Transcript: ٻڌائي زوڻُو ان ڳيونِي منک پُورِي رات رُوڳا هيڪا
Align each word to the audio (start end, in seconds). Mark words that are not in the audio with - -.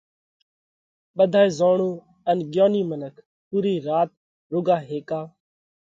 ٻڌائي 1.17 1.49
زوڻُو 1.57 1.91
ان 2.29 2.37
ڳيونِي 2.53 2.81
منک 2.89 3.15
پُورِي 3.47 3.75
رات 3.87 4.09
رُوڳا 4.51 4.77
هيڪا 4.89 5.21